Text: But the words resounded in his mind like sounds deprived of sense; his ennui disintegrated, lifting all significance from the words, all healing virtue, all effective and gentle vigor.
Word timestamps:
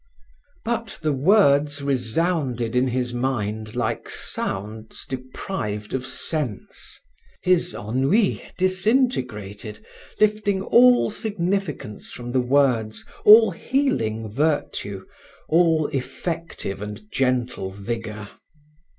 But 0.65 0.97
the 1.03 1.13
words 1.13 1.83
resounded 1.83 2.75
in 2.75 2.87
his 2.87 3.13
mind 3.13 3.75
like 3.75 4.09
sounds 4.09 5.05
deprived 5.05 5.93
of 5.93 6.07
sense; 6.07 6.99
his 7.43 7.75
ennui 7.75 8.41
disintegrated, 8.57 9.85
lifting 10.19 10.63
all 10.63 11.11
significance 11.11 12.11
from 12.13 12.31
the 12.31 12.41
words, 12.41 13.05
all 13.25 13.51
healing 13.51 14.27
virtue, 14.31 15.05
all 15.47 15.85
effective 15.93 16.81
and 16.81 17.01
gentle 17.11 17.69
vigor. 17.69 18.27